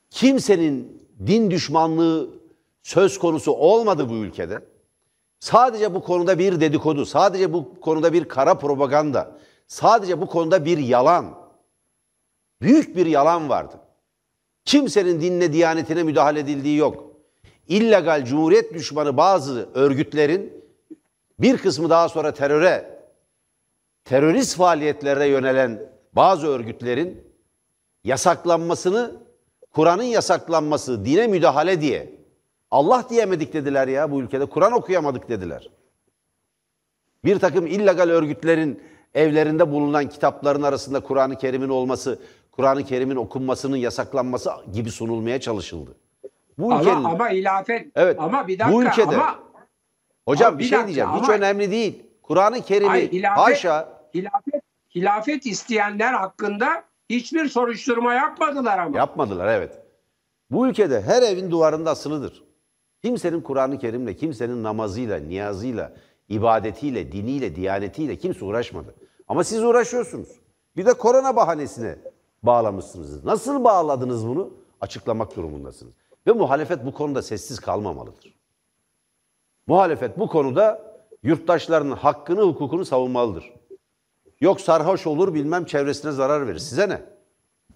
[0.10, 2.30] Kimsenin din düşmanlığı
[2.84, 4.60] söz konusu olmadı bu ülkede.
[5.40, 9.32] Sadece bu konuda bir dedikodu, sadece bu konuda bir kara propaganda,
[9.68, 11.47] sadece bu konuda bir yalan,
[12.62, 13.80] büyük bir yalan vardı.
[14.66, 17.04] Kimsenin dinine, diyanetine müdahale edildiği yok.
[17.68, 20.64] İllegal cumhuriyet düşmanı bazı örgütlerin
[21.40, 23.00] bir kısmı daha sonra teröre,
[24.06, 27.24] terörist faaliyetlere yönelen bazı örgütlerin
[28.04, 29.16] yasaklanmasını,
[29.72, 32.18] Kur'an'ın yasaklanması, dine müdahale diye
[32.72, 34.46] Allah diyemedik dediler ya bu ülkede.
[34.46, 35.70] Kur'an okuyamadık dediler.
[37.26, 38.82] Bir takım illegal örgütlerin
[39.16, 42.20] evlerinde bulunan kitapların arasında Kur'an-ı Kerim'in olması,
[42.58, 45.96] Kur'an-ı Kerim'in okunmasının yasaklanması gibi sunulmaya çalışıldı.
[46.58, 49.40] Bu ülkenin ama, ama ilafet Evet, ama bir bu dakika ülkede- ama
[50.28, 51.10] Hocam Ama bir bir şey dakika, diyeceğim.
[51.10, 52.04] Hiç ama- önemli değil.
[52.24, 54.62] Kur'an-ı Kerim'i Hayır, hilafet- haşa hilafet
[54.96, 58.98] hilafet isteyenler hakkında hiçbir soruşturma yapmadılar ama.
[58.98, 59.82] yapmadılar evet.
[60.52, 62.44] Bu ülkede her evin duvarında asılıdır.
[63.04, 65.94] Kimsenin Kur'an-ı Kerim'le, kimsenin namazıyla, niyazıyla,
[66.30, 68.96] ibadetiyle, diniyle, diyanetiyle kimse uğraşmadı.
[69.28, 70.30] Ama siz uğraşıyorsunuz.
[70.78, 71.96] Bir de korona bahanesine
[72.48, 73.26] bağlamışsınız.
[73.26, 74.54] Nasıl bağladınız bunu?
[74.82, 75.94] Açıklamak durumundasınız.
[76.28, 78.36] Ve muhalefet bu konuda sessiz kalmamalıdır.
[79.68, 80.82] Muhalefet bu konuda
[81.24, 83.54] yurttaşlarının hakkını, hukukunu savunmalıdır.
[84.42, 86.60] Yok sarhoş olur bilmem çevresine zarar verir.
[86.60, 87.02] Size ne?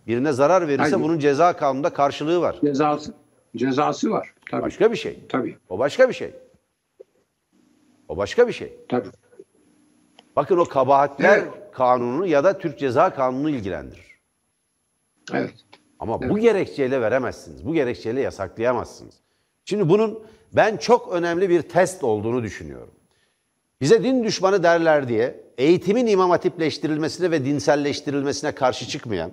[0.08, 1.04] Birine zarar verirse Hayır.
[1.04, 2.56] bunun ceza kanununda karşılığı var.
[2.66, 3.14] Cezası
[3.56, 4.34] cezası var.
[4.52, 4.62] Tabii.
[4.62, 5.20] Başka bir şey.
[5.30, 5.58] Tabii.
[5.70, 6.34] O başka bir şey.
[8.08, 8.74] O başka bir şey.
[8.90, 9.08] Tabii.
[10.36, 11.54] Bakın o kabahatler Evet.
[11.74, 14.11] kanunu ya da Türk Ceza Kanunu ilgilendirir.
[15.34, 15.54] Evet.
[16.00, 17.66] Ama bu gerekçeyle veremezsiniz.
[17.66, 19.16] Bu gerekçeyle yasaklayamazsınız.
[19.66, 22.94] Şimdi bunun ben çok önemli bir test olduğunu düşünüyorum.
[23.82, 29.32] Bize din düşmanı derler diye eğitimin imam hatipleştirilmesine ve dinselleştirilmesine karşı çıkmayan,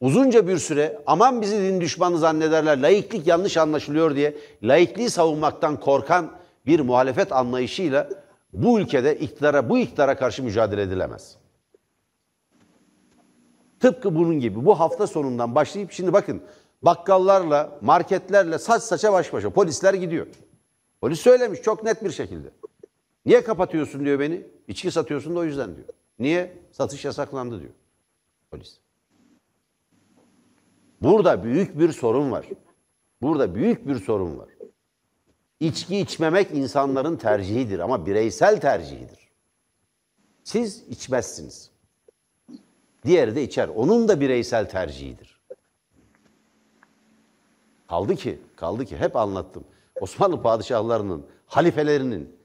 [0.00, 6.30] uzunca bir süre aman bizi din düşmanı zannederler, laiklik yanlış anlaşılıyor diye laikliği savunmaktan korkan
[6.66, 8.08] bir muhalefet anlayışıyla
[8.52, 11.36] bu ülkede iktidara, bu iktidara karşı mücadele edilemez.
[13.80, 16.42] Tıpkı bunun gibi bu hafta sonundan başlayıp şimdi bakın
[16.82, 20.26] bakkallarla, marketlerle saç saça baş başa polisler gidiyor.
[21.00, 22.48] Polis söylemiş çok net bir şekilde.
[23.26, 24.46] Niye kapatıyorsun diyor beni.
[24.68, 25.86] İçki satıyorsun da o yüzden diyor.
[26.18, 26.58] Niye?
[26.72, 27.72] Satış yasaklandı diyor.
[28.50, 28.78] Polis.
[31.02, 32.46] Burada büyük bir sorun var.
[33.22, 34.48] Burada büyük bir sorun var.
[35.60, 39.28] İçki içmemek insanların tercihidir ama bireysel tercihidir.
[40.44, 41.70] Siz içmezsiniz.
[43.04, 43.68] Diğeri de içer.
[43.68, 45.40] Onun da bireysel tercihidir.
[47.88, 49.64] Kaldı ki, kaldı ki hep anlattım.
[50.00, 52.36] Osmanlı padişahlarının, halifelerinin,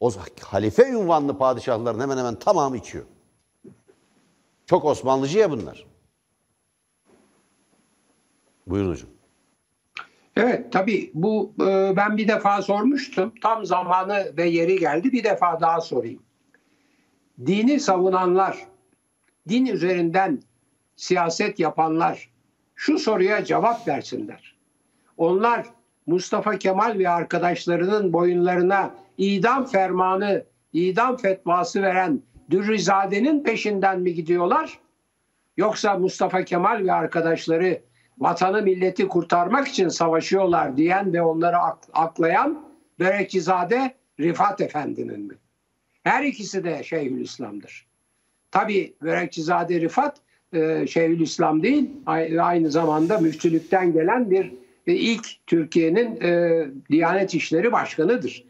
[0.00, 3.04] o halife ünvanlı padişahların hemen hemen tamamı içiyor.
[4.66, 5.86] Çok Osmanlıcı ya bunlar.
[8.66, 9.10] Buyurun hocam.
[10.36, 13.32] Evet tabii bu e, ben bir defa sormuştum.
[13.42, 16.22] Tam zamanı ve yeri geldi bir defa daha sorayım.
[17.46, 18.66] Dini savunanlar,
[19.48, 20.42] din üzerinden
[20.96, 22.30] siyaset yapanlar
[22.74, 24.56] şu soruya cevap versinler.
[25.16, 25.66] Onlar
[26.06, 34.78] Mustafa Kemal ve arkadaşlarının boyunlarına idam fermanı, idam fetvası veren Dürrizade'nin peşinden mi gidiyorlar?
[35.56, 37.80] Yoksa Mustafa Kemal ve arkadaşları
[38.18, 41.56] vatanı milleti kurtarmak için savaşıyorlar diyen ve onları
[41.92, 42.66] aklayan
[43.00, 45.34] Berekizade Rifat Efendi'nin mi?
[46.02, 47.86] Her ikisi de Şeyhülislam'dır.
[48.50, 50.16] Tabi Berekizade Rifat
[50.52, 51.90] e, Şeyhülislam değil
[52.38, 54.52] aynı zamanda müftülükten gelen bir
[54.86, 58.44] e, ilk Türkiye'nin e, Diyanet İşleri Başkanı'dır.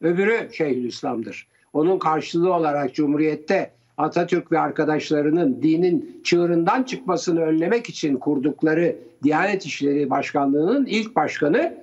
[0.00, 1.48] Öbürü Şeyhülislam'dır.
[1.72, 10.10] Onun karşılığı olarak Cumhuriyet'te Atatürk ve arkadaşlarının dinin çığırından çıkmasını önlemek için kurdukları Diyanet İşleri
[10.10, 11.74] Başkanlığı'nın ilk başkanı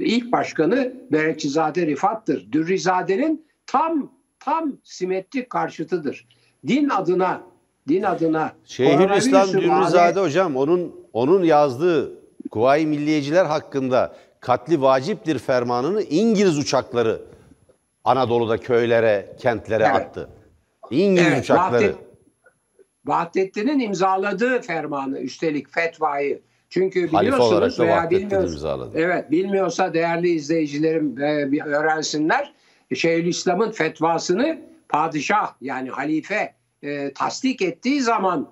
[0.00, 2.52] ilk başkanı Berekçizade Rifat'tır.
[2.52, 6.28] Dürrizade'nin tam tam simetrik karşıtıdır.
[6.66, 7.42] Din adına
[7.88, 12.12] din adına Şeyhülislam Dürrizade hocam onun onun yazdığı
[12.50, 17.22] Kuvayi Milliyeciler hakkında katli vaciptir fermanını İngiliz uçakları
[18.04, 19.96] Anadolu'da köylere, kentlere evet.
[19.96, 20.28] attı.
[20.90, 21.84] İngiliz evet, uçakları.
[21.84, 21.96] Vahdet,
[23.06, 26.40] Vahdettin'in imzaladığı fermanı üstelik fetvayı.
[26.70, 28.92] Çünkü biliyorsunuz veya bilmiyorsunuz.
[28.94, 32.52] Evet bilmiyorsa değerli izleyicilerim e, öğrensinler.
[32.94, 34.58] Şeyhülislam'ın fetvasını
[34.92, 38.48] padişah yani halife e, tasdik ettiği zaman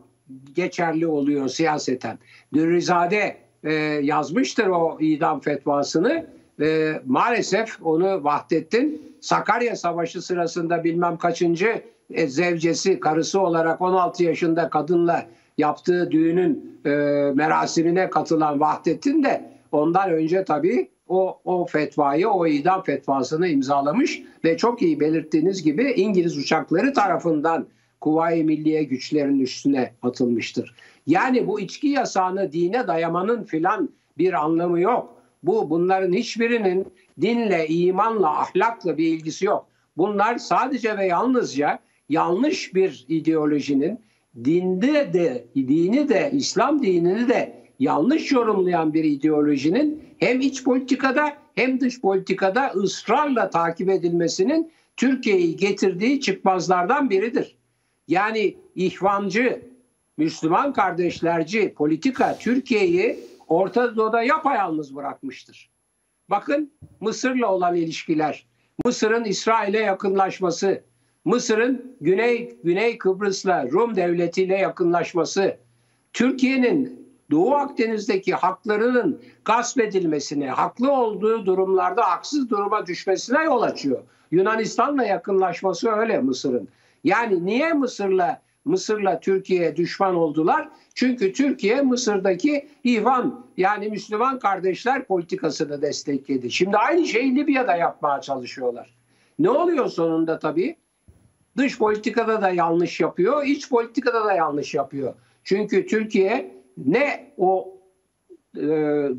[0.55, 2.18] geçerli oluyor siyaseten.
[2.55, 3.72] Dürrizade e,
[4.03, 6.26] yazmıştır o idam fetvasını.
[6.61, 14.70] E, maalesef onu Vahdettin Sakarya Savaşı sırasında bilmem kaçıncı e, zevcesi, karısı olarak 16 yaşında
[14.70, 15.26] kadınla
[15.59, 16.90] yaptığı düğünün e,
[17.35, 24.57] merasimine katılan Vahdettin de ondan önce tabii o, o fetvayı, o idam fetvasını imzalamış ve
[24.57, 27.66] çok iyi belirttiğiniz gibi İngiliz uçakları tarafından
[28.01, 30.75] Kuvayi Milliye güçlerinin üstüne atılmıştır.
[31.07, 35.14] Yani bu içki yasağını dine dayamanın filan bir anlamı yok.
[35.42, 36.87] Bu bunların hiçbirinin
[37.20, 39.66] dinle, imanla, ahlakla bir ilgisi yok.
[39.96, 43.99] Bunlar sadece ve yalnızca yanlış bir ideolojinin
[44.44, 51.80] dinde de dini de İslam dinini de yanlış yorumlayan bir ideolojinin hem iç politikada hem
[51.80, 57.56] dış politikada ısrarla takip edilmesinin Türkiye'yi getirdiği çıkmazlardan biridir.
[58.09, 59.62] Yani ihvancı,
[60.16, 65.70] Müslüman kardeşlerci politika Türkiye'yi Orta Doğu'da yapayalnız bırakmıştır.
[66.30, 68.46] Bakın Mısır'la olan ilişkiler,
[68.85, 70.85] Mısır'ın İsrail'e yakınlaşması,
[71.24, 75.56] Mısır'ın Güney Güney Kıbrıs'la Rum devletiyle yakınlaşması,
[76.12, 76.99] Türkiye'nin
[77.31, 84.03] Doğu Akdeniz'deki haklarının gasp edilmesine, haklı olduğu durumlarda haksız duruma düşmesine yol açıyor.
[84.31, 86.69] Yunanistan'la yakınlaşması öyle Mısır'ın.
[87.05, 90.69] Yani niye Mısır'la Mısır'la Türkiye düşman oldular?
[90.95, 96.51] Çünkü Türkiye Mısır'daki İvan yani Müslüman kardeşler politikasını destekledi.
[96.51, 98.95] Şimdi aynı şeyi Libya'da yapmaya çalışıyorlar.
[99.38, 100.77] Ne oluyor sonunda tabii?
[101.57, 105.14] Dış politikada da yanlış yapıyor, iç politikada da yanlış yapıyor.
[105.45, 107.76] Çünkü Türkiye ne o
[108.56, 108.62] e,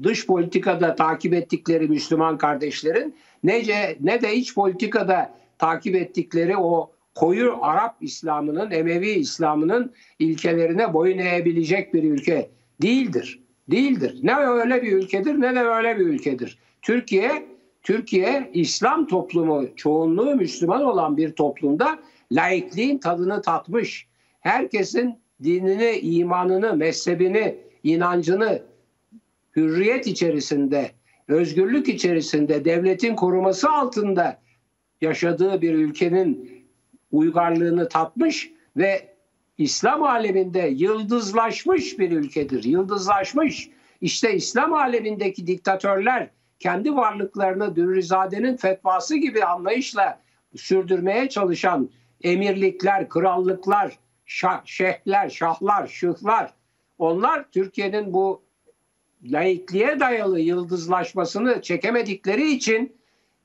[0.04, 3.64] dış politikada takip ettikleri Müslüman kardeşlerin ne,
[4.00, 11.94] ne de iç politikada takip ettikleri o koyu Arap İslam'ının, Emevi İslam'ının ilkelerine boyun eğebilecek
[11.94, 12.50] bir ülke
[12.82, 13.40] değildir.
[13.72, 14.20] Değildir.
[14.24, 16.58] Ne öyle bir ülkedir ne de öyle bir ülkedir.
[16.82, 17.46] Türkiye
[17.84, 22.00] Türkiye İslam toplumu çoğunluğu Müslüman olan bir toplumda
[22.32, 24.08] laikliğin tadını tatmış.
[24.40, 28.62] Herkesin dinini, imanını, mezhebini, inancını
[29.56, 30.92] hürriyet içerisinde,
[31.28, 34.42] özgürlük içerisinde, devletin koruması altında
[35.02, 36.62] yaşadığı bir ülkenin
[37.12, 39.12] uygarlığını tatmış ve
[39.58, 42.64] İslam aleminde yıldızlaşmış bir ülkedir.
[42.64, 43.70] Yıldızlaşmış.
[44.02, 50.22] İşte İslam alemindeki diktatörler kendi varlıklarını Dürrizade'nin fetvası gibi anlayışla
[50.56, 51.90] sürdürmeye çalışan
[52.24, 53.98] emirlikler, krallıklar,
[54.32, 56.54] şah, şeyhler, şahlar, şıhlar
[57.00, 58.42] onlar Türkiye'nin bu
[59.24, 62.96] laikliğe dayalı yıldızlaşmasını çekemedikleri için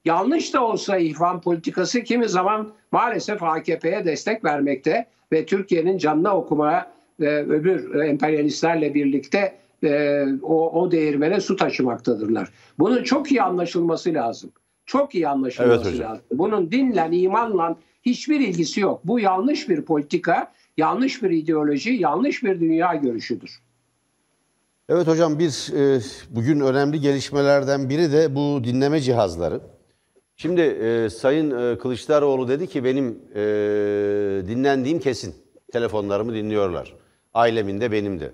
[0.04, 6.92] yanlış da olsa ihvan politikası kimi zaman maalesef AKP'ye destek vermekte ve Türkiye'nin canına okumaya
[7.20, 12.48] ve öbür emperyalistlerle birlikte e, o, o değirmene su taşımaktadırlar.
[12.78, 14.50] Bunun çok iyi anlaşılması lazım.
[14.86, 16.24] Çok iyi anlaşılması Evet lazım.
[16.32, 19.00] Bunun dinle, imanla hiçbir ilgisi yok.
[19.04, 23.60] Bu yanlış bir politika, yanlış bir ideoloji, yanlış bir dünya görüşüdür.
[24.88, 29.60] Evet hocam bir e, bugün önemli gelişmelerden biri de bu dinleme cihazları.
[30.36, 33.42] Şimdi e, Sayın e, Kılıçdaroğlu dedi ki benim e,
[34.48, 35.34] dinlendiğim kesin.
[35.72, 36.94] Telefonlarımı dinliyorlar.
[37.34, 38.32] Ailemin de benim de.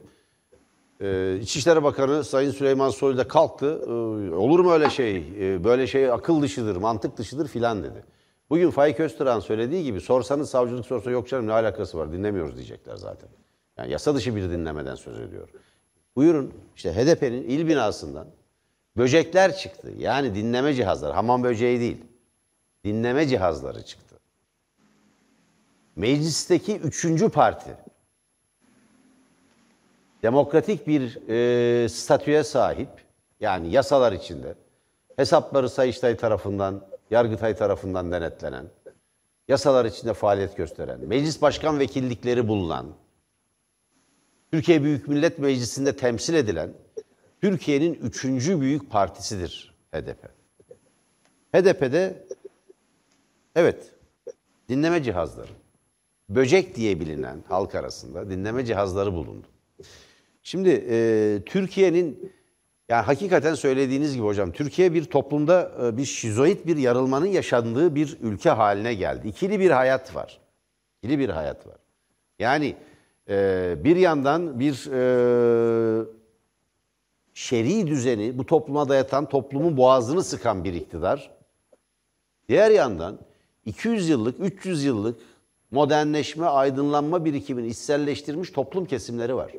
[1.01, 3.81] E, İçişleri Bakanı Sayın Süleyman Soylu da kalktı.
[3.87, 3.91] E,
[4.35, 5.17] olur mu öyle şey?
[5.17, 8.05] E, böyle şey akıl dışıdır, mantık dışıdır filan dedi.
[8.53, 12.97] Bugün Faik Öztürk'ün söylediği gibi sorsanız savcılık sorsa yok canım ne alakası var dinlemiyoruz diyecekler
[12.97, 13.29] zaten.
[13.77, 15.49] Yani yasa dışı bir dinlemeden söz ediyor.
[16.17, 18.27] Buyurun işte HDP'nin il binasından
[18.97, 19.93] böcekler çıktı.
[19.99, 21.13] Yani dinleme cihazları.
[21.13, 22.05] Hamam böceği değil.
[22.85, 24.17] Dinleme cihazları çıktı.
[25.97, 27.71] Meclisteki üçüncü parti
[30.23, 32.91] demokratik bir e, statüye sahip
[33.41, 34.55] yani yasalar içinde
[35.17, 38.67] hesapları Sayıştay tarafından, Yargıtay tarafından denetlenen,
[39.49, 42.87] yasalar içinde faaliyet gösteren, meclis başkan vekillikleri bulunan,
[44.53, 46.73] Türkiye Büyük Millet Meclisi'nde temsil edilen
[47.41, 50.29] Türkiye'nin üçüncü büyük partisidir HDP.
[51.55, 52.27] HDP'de
[53.57, 53.95] evet
[54.69, 55.53] dinleme cihazları,
[56.29, 59.47] böcek diye bilinen halk arasında dinleme cihazları bulundu.
[60.43, 62.33] Şimdi e, Türkiye'nin
[62.93, 68.19] yani hakikaten söylediğiniz gibi hocam Türkiye bir toplumda e, bir şizoid bir yarılmanın yaşandığı bir
[68.21, 69.29] ülke haline geldi.
[69.29, 70.41] İkili bir hayat var.
[70.99, 71.77] İkili bir hayat var.
[72.39, 72.77] Yani
[73.29, 76.05] e, bir yandan bir e,
[77.35, 81.31] şer'i düzeni bu topluma dayatan, toplumun boğazını sıkan bir iktidar.
[82.49, 83.19] Diğer yandan
[83.65, 85.21] 200 yıllık, 300 yıllık
[85.71, 89.53] modernleşme, aydınlanma birikimini içselleştirmiş toplum kesimleri var.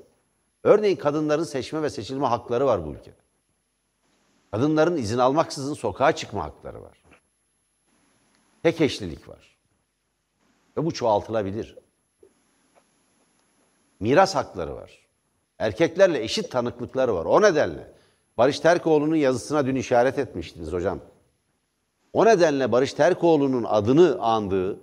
[0.64, 3.23] Örneğin kadınların seçme ve seçilme hakları var bu ülkede.
[4.54, 7.04] Kadınların izin almaksızın sokağa çıkma hakları var.
[8.64, 9.58] Tek eşlilik var.
[10.78, 11.76] Ve bu çoğaltılabilir.
[14.00, 15.08] Miras hakları var.
[15.60, 17.26] Erkeklerle eşit tanıklıkları var.
[17.26, 17.94] O nedenle
[18.38, 21.00] Barış Terkoğlu'nun yazısına dün işaret etmiştiniz hocam.
[22.14, 24.80] O nedenle Barış Terkoğlu'nun adını andığı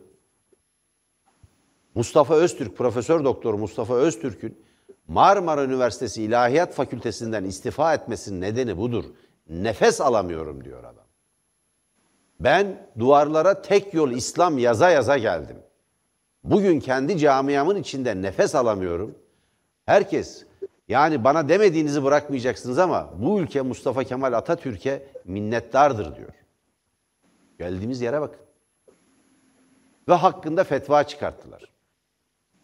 [1.94, 4.64] Mustafa Öztürk, Profesör Doktor Mustafa Öztürk'ün
[5.09, 9.04] Marmara Üniversitesi İlahiyat Fakültesinden istifa etmesinin nedeni budur.
[9.48, 11.05] Nefes alamıyorum diyor adam.
[12.40, 15.57] Ben duvarlara tek yol İslam yaza yaza geldim.
[16.44, 19.18] Bugün kendi camiamın içinde nefes alamıyorum.
[19.87, 20.46] Herkes
[20.88, 26.33] yani bana demediğinizi bırakmayacaksınız ama bu ülke Mustafa Kemal Atatürk'e minnettardır diyor.
[27.59, 28.40] Geldiğimiz yere bakın.
[30.09, 31.70] Ve hakkında fetva çıkarttılar.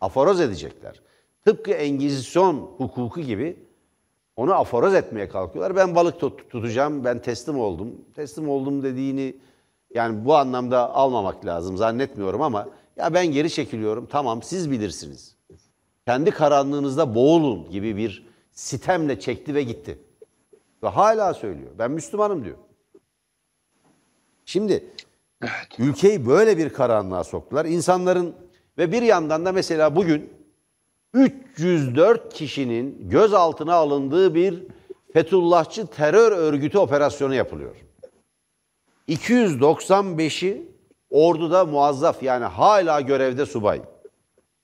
[0.00, 1.00] Aforoz edecekler.
[1.44, 3.65] Tıpkı Engizisyon hukuku gibi
[4.36, 5.76] onu aforoz etmeye kalkıyorlar.
[5.76, 7.94] Ben balık tut tutacağım, ben teslim oldum.
[8.14, 9.36] Teslim oldum dediğini
[9.94, 15.36] yani bu anlamda almamak lazım zannetmiyorum ama ya ben geri çekiliyorum tamam siz bilirsiniz.
[16.06, 19.98] Kendi karanlığınızda boğulun gibi bir sitemle çekti ve gitti.
[20.82, 21.70] Ve hala söylüyor.
[21.78, 22.56] Ben Müslümanım diyor.
[24.44, 24.84] Şimdi
[25.42, 25.52] Evet.
[25.78, 27.64] ülkeyi böyle bir karanlığa soktular.
[27.64, 28.34] İnsanların
[28.78, 30.30] ve bir yandan da mesela bugün
[31.14, 34.62] 304 kişinin gözaltına alındığı bir
[35.12, 37.76] Fethullahçı terör örgütü operasyonu yapılıyor.
[39.08, 40.72] 295'i
[41.10, 43.82] orduda muazzaf yani hala görevde subay.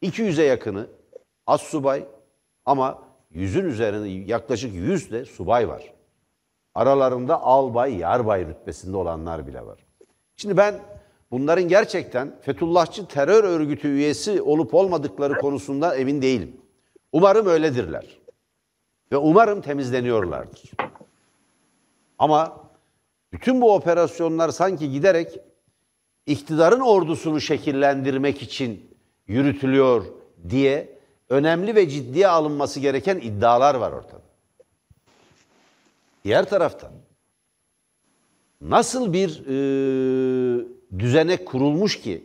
[0.02, 0.86] 200'e yakını
[1.46, 2.04] az subay
[2.64, 5.92] ama yüzün üzerinde yaklaşık 100 de subay var.
[6.74, 9.78] Aralarında albay, yarbay rütbesinde olanlar bile var.
[10.36, 10.74] Şimdi ben
[11.32, 16.56] bunların gerçekten Fethullahçı terör örgütü üyesi olup olmadıkları konusunda emin değilim.
[17.12, 18.18] Umarım öyledirler.
[19.12, 20.70] Ve umarım temizleniyorlardır.
[22.18, 22.62] Ama
[23.32, 25.38] Bütün bu operasyonlar sanki giderek
[26.26, 30.04] iktidarın ordusunu şekillendirmek için yürütülüyor
[30.48, 34.22] diye önemli ve ciddiye alınması gereken iddialar var ortada.
[36.24, 36.92] Diğer taraftan
[38.60, 39.52] nasıl bir e,
[40.98, 42.24] düzenek kurulmuş ki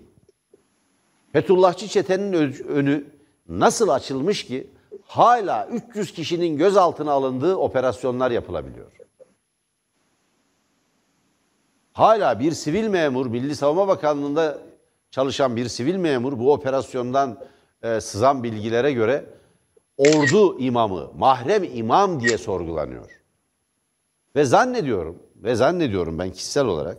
[1.33, 2.33] Fethullahçı çetenin
[2.67, 3.05] önü
[3.49, 4.67] nasıl açılmış ki
[5.05, 8.91] hala 300 kişinin gözaltına alındığı operasyonlar yapılabiliyor.
[11.93, 14.57] Hala bir sivil memur, Milli Savunma Bakanlığı'nda
[15.11, 17.37] çalışan bir sivil memur bu operasyondan
[17.83, 19.25] e, sızan bilgilere göre
[19.97, 23.21] ordu imamı, mahrem imam diye sorgulanıyor.
[24.35, 26.97] Ve zannediyorum, ve zannediyorum ben kişisel olarak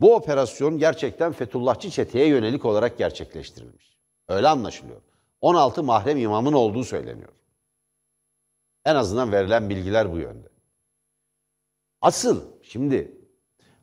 [0.00, 3.96] bu operasyon gerçekten Fethullahçı çeteye yönelik olarak gerçekleştirilmiş.
[4.28, 5.00] Öyle anlaşılıyor.
[5.40, 7.32] 16 mahrem imamın olduğu söyleniyor.
[8.84, 10.48] En azından verilen bilgiler bu yönde.
[12.00, 13.12] Asıl şimdi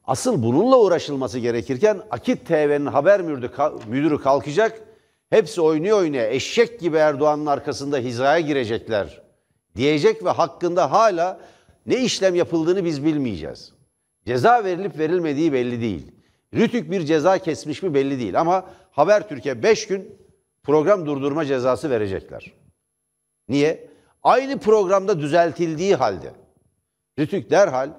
[0.04, 3.22] asıl bununla uğraşılması gerekirken Akit TV'nin haber
[3.88, 4.82] müdürü, kalkacak.
[5.30, 9.22] Hepsi oynuyor oynaya eşek gibi Erdoğan'ın arkasında hizaya girecekler
[9.76, 11.40] diyecek ve hakkında hala
[11.86, 13.77] ne işlem yapıldığını biz bilmeyeceğiz.
[14.28, 16.12] Ceza verilip verilmediği belli değil.
[16.54, 20.18] Rütük bir ceza kesmiş mi belli değil ama Habertürk'e 5 gün
[20.64, 22.54] program durdurma cezası verecekler.
[23.50, 23.90] Niye?
[24.24, 26.32] Aynı programda düzeltildiği halde
[27.20, 27.90] Rütük derhal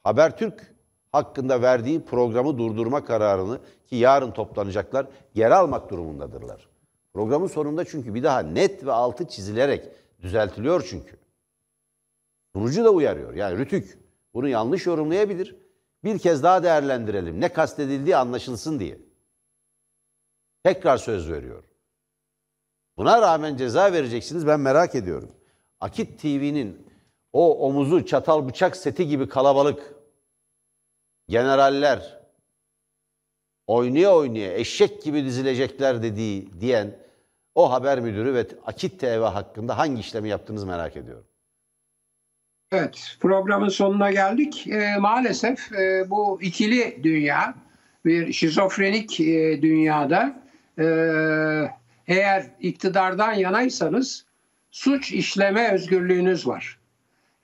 [0.00, 0.74] Habertürk
[1.12, 6.68] hakkında verdiği programı durdurma kararını ki yarın toplanacaklar geri almak durumundadırlar.
[7.14, 9.88] Programın sonunda çünkü bir daha net ve altı çizilerek
[10.22, 11.16] düzeltiliyor çünkü.
[12.52, 13.34] Sunucu da uyarıyor.
[13.34, 13.98] Yani Rütük
[14.34, 15.67] bunu yanlış yorumlayabilir.
[16.04, 17.40] Bir kez daha değerlendirelim.
[17.40, 18.98] Ne kastedildiği anlaşılsın diye.
[20.64, 21.64] Tekrar söz veriyor.
[22.96, 25.32] Buna rağmen ceza vereceksiniz ben merak ediyorum.
[25.80, 26.86] Akit TV'nin
[27.32, 29.94] o omuzu çatal bıçak seti gibi kalabalık
[31.28, 32.20] generaller
[33.66, 36.98] oynaya oynaya eşek gibi dizilecekler dediği diyen
[37.54, 41.27] o haber müdürü ve Akit TV hakkında hangi işlemi yaptığınızı merak ediyorum.
[42.72, 44.66] Evet, programın sonuna geldik.
[44.66, 47.54] Ee, maalesef e, bu ikili dünya,
[48.04, 50.42] bir şizofrenik e, dünyada
[50.78, 50.84] e,
[52.06, 54.24] eğer iktidardan yanaysanız
[54.70, 56.78] suç işleme özgürlüğünüz var.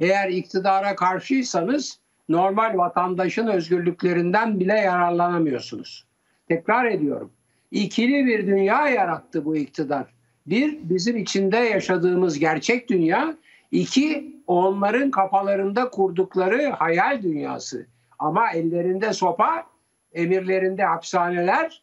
[0.01, 1.99] Eğer iktidara karşıysanız
[2.29, 6.07] normal vatandaşın özgürlüklerinden bile yararlanamıyorsunuz.
[6.49, 7.33] Tekrar ediyorum.
[7.70, 10.07] İkili bir dünya yarattı bu iktidar.
[10.47, 13.37] Bir, bizim içinde yaşadığımız gerçek dünya.
[13.75, 17.87] İki, onların kafalarında kurdukları hayal dünyası.
[18.18, 19.66] Ama ellerinde sopa,
[20.12, 21.83] emirlerinde hapishaneler,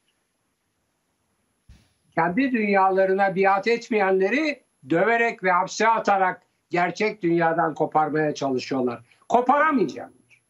[2.16, 9.02] kendi dünyalarına biat etmeyenleri döverek ve hapse atarak gerçek dünyadan koparmaya çalışıyorlar.
[9.30, 10.42] Koparamayacaklar.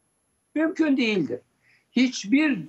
[0.55, 1.39] Mümkün değildir.
[1.91, 2.59] Hiçbir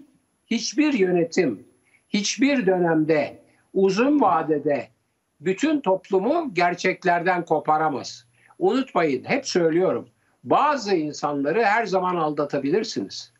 [0.46, 1.66] hiçbir yönetim
[2.08, 3.42] hiçbir dönemde
[3.74, 4.88] uzun vadede
[5.40, 8.31] bütün toplumu gerçeklerden koparamaz.
[8.58, 10.08] Unutmayın hep söylüyorum.
[10.44, 13.32] Bazı insanları her zaman aldatabilirsiniz.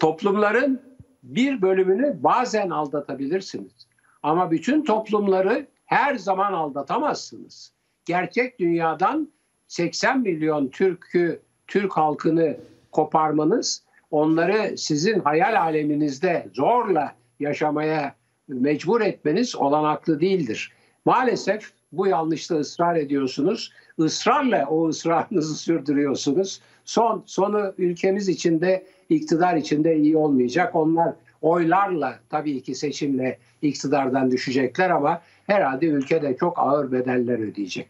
[0.00, 0.82] Toplumların
[1.22, 3.72] bir bölümünü bazen aldatabilirsiniz.
[4.22, 7.72] Ama bütün toplumları her zaman aldatamazsınız.
[8.04, 9.28] Gerçek dünyadan
[9.68, 12.56] 80 milyon Türk'ü, Türk halkını
[12.92, 18.14] koparmanız, onları sizin hayal aleminizde zorla yaşamaya
[18.48, 20.72] mecbur etmeniz olanaklı değildir.
[21.04, 23.72] Maalesef bu yanlışta ısrar ediyorsunuz.
[23.98, 26.60] Israrla o ısrarınızı sürdürüyorsunuz.
[26.84, 30.74] Son sonu ülkemiz içinde, iktidar içinde iyi olmayacak.
[30.74, 37.88] Onlar oylarla tabii ki seçimle iktidardan düşecekler ama herhalde ülkede çok ağır bedeller ödeyecek.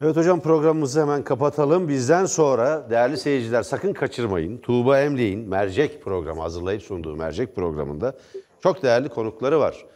[0.00, 1.88] Evet hocam programımızı hemen kapatalım.
[1.88, 4.58] Bizden sonra değerli seyirciler sakın kaçırmayın.
[4.58, 8.16] Tuğba Emre'nin Mercek programı hazırlayıp sunduğu Mercek programında
[8.62, 9.86] çok değerli konukları var.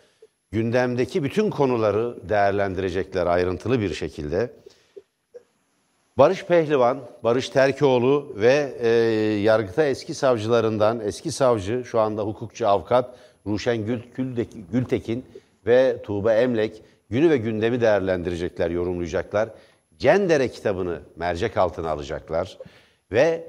[0.53, 4.51] Gündemdeki bütün konuları değerlendirecekler ayrıntılı bir şekilde.
[6.19, 8.89] Barış Pehlivan, Barış Terkoğlu ve e,
[9.43, 15.25] Yargıta eski savcılarından eski savcı, şu anda hukukçu avukat Ruşen Gül, Gül- Gültekin
[15.67, 19.49] ve Tuğba Emlek günü ve gündemi değerlendirecekler, yorumlayacaklar.
[19.99, 22.59] Cendere kitabını mercek altına alacaklar
[23.13, 23.49] ve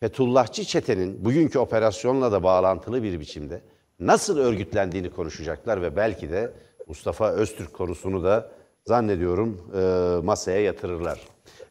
[0.00, 3.60] Fethullahçı çetenin bugünkü operasyonla da bağlantılı bir biçimde
[4.00, 6.52] nasıl örgütlendiğini konuşacaklar ve belki de
[6.86, 8.50] Mustafa Öztürk konusunu da
[8.84, 9.80] zannediyorum e,
[10.24, 11.20] masaya yatırırlar.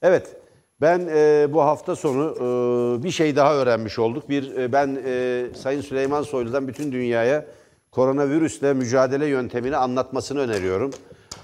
[0.01, 0.36] Evet,
[0.82, 4.30] ben e, bu hafta sonu e, bir şey daha öğrenmiş olduk.
[4.30, 7.45] Bir e, ben e, Sayın Süleyman Soylu'dan bütün dünyaya
[7.91, 10.91] koronavirüsle mücadele yöntemini anlatmasını öneriyorum.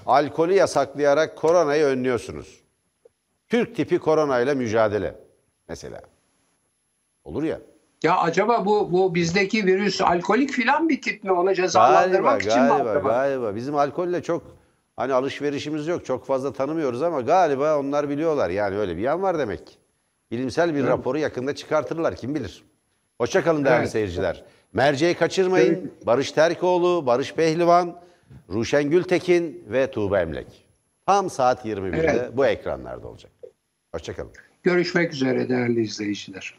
[0.06, 2.60] Alkolü yasaklayarak koronayı önlüyorsunuz.
[3.48, 5.14] Türk tipi koronayla mücadele
[5.68, 6.00] mesela.
[7.24, 7.60] Olur ya.
[8.02, 11.32] Ya acaba bu bu bizdeki virüs alkolik filan bir tip mi?
[11.32, 13.56] Onu Galiba, cezalandırmak için mi galiba, galiba.
[13.56, 14.42] Bizim alkolle çok
[14.96, 16.04] hani alışverişimiz yok.
[16.06, 18.50] Çok fazla tanımıyoruz ama galiba onlar biliyorlar.
[18.50, 19.66] Yani öyle bir yan var demek.
[19.66, 19.74] ki.
[20.30, 22.16] Bilimsel bir raporu yakında çıkartırlar.
[22.16, 22.64] Kim bilir.
[23.18, 23.90] Hoşçakalın değerli Evet.
[23.90, 24.44] seyirciler.
[24.72, 25.92] Merceği kaçırmayın.
[26.06, 28.00] Barış Terkoğlu, Barış Pehlivan,
[28.50, 30.46] Ruşen Gültekin ve Tuğba Emlek.
[31.06, 32.30] Tam saat 21'de Evet.
[32.36, 33.32] bu ekranlarda olacak.
[33.94, 34.30] Hoşçakalın.
[34.62, 36.54] Görüşmek üzere değerli izleyiciler.